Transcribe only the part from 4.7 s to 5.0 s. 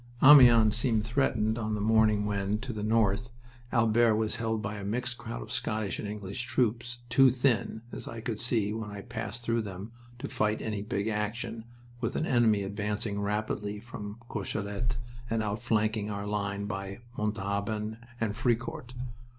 a